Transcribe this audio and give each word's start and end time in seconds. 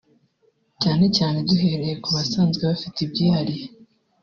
cyane 0.81 1.05
cyane 1.17 1.37
duhereye 1.49 1.95
ku 2.03 2.09
basanzwe 2.15 2.61
bafite 2.71 2.97
ibyihariye 3.05 3.65